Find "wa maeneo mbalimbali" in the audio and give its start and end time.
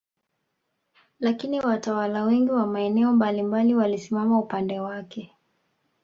2.51-3.75